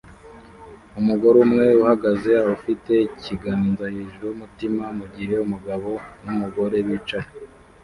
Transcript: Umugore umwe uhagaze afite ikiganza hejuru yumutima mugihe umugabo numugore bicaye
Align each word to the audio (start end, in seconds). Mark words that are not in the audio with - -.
Umugore 0.99 1.37
umwe 1.45 1.65
uhagaze 1.81 2.31
afite 2.53 2.91
ikiganza 3.15 3.83
hejuru 3.95 4.25
yumutima 4.29 4.83
mugihe 4.97 5.35
umugabo 5.45 5.89
numugore 6.23 6.75
bicaye 6.87 7.29